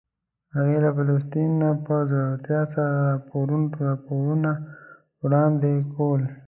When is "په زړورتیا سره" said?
1.85-2.93